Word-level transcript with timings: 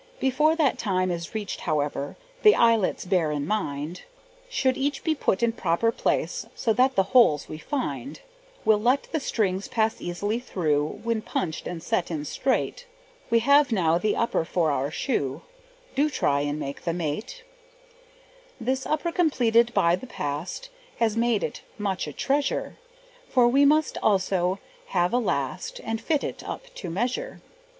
Before 0.19 0.55
that 0.55 0.79
time 0.79 1.11
is 1.11 1.35
reached, 1.35 1.59
however, 1.59 2.17
The 2.41 2.55
eyelets, 2.55 3.05
bear 3.05 3.31
in 3.31 3.45
mind, 3.45 4.01
Should 4.49 4.75
each 4.75 5.03
be 5.03 5.13
put 5.13 5.43
in 5.43 5.51
proper 5.51 5.91
place, 5.91 6.47
So 6.55 6.73
that 6.73 6.95
the 6.95 7.03
holes 7.13 7.47
we 7.47 7.59
find 7.59 8.19
Will 8.65 8.79
let 8.79 9.03
the 9.11 9.19
strings 9.19 9.67
pass 9.67 9.97
easily 10.01 10.39
through, 10.39 11.01
When 11.03 11.21
punched 11.21 11.67
and 11.67 11.83
set 11.83 12.09
in 12.09 12.25
straight; 12.25 12.87
We 13.29 13.41
have 13.41 13.71
now 13.71 13.99
the 13.99 14.15
upper 14.15 14.43
for 14.43 14.71
our 14.71 14.89
shoe, 14.89 15.43
Do 15.93 16.09
try 16.09 16.39
and 16.41 16.59
make 16.59 16.83
the 16.83 16.93
mate. 16.93 17.43
This 18.59 18.87
upper 18.87 19.11
completed 19.11 19.71
by 19.75 19.95
the 19.95 20.07
past, 20.07 20.69
Has 20.97 21.15
made 21.15 21.43
it 21.43 21.61
much 21.77 22.07
a 22.07 22.11
treasure, 22.13 22.79
For 23.29 23.47
we 23.47 23.65
must 23.65 23.99
also 24.01 24.57
have 24.87 25.13
a 25.13 25.19
last, 25.19 25.79
And 25.83 26.01
fit 26.01 26.23
it 26.23 26.41
up 26.43 26.73
to 26.73 26.89
measure. 26.89 27.41